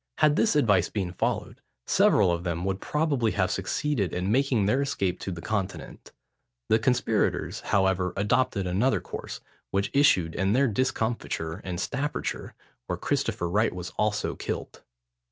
Had 0.17 0.35
this 0.35 0.55
advice 0.55 0.89
been 0.89 1.11
followed, 1.11 1.61
several 1.85 2.31
of 2.31 2.43
them 2.43 2.65
would 2.65 2.81
probably 2.81 3.33
have 3.33 3.51
succeeded 3.51 4.13
in 4.15 4.31
making 4.31 4.65
their 4.65 4.81
escape 4.81 5.19
to 5.19 5.31
the 5.31 5.43
Continent. 5.43 6.11
The 6.69 6.79
conspirators, 6.79 7.59
however, 7.61 8.11
adopted 8.17 8.65
another 8.65 8.99
course, 8.99 9.41
which 9.69 9.91
issued 9.93 10.33
in 10.33 10.53
their 10.53 10.67
discomfiture 10.67 11.59
in 11.59 11.77
Staffordshire, 11.77 12.55
where 12.87 12.97
Christopher 12.97 13.47
Wright 13.47 13.75
was 13.75 13.91
also 13.91 14.35
killed. 14.35 14.81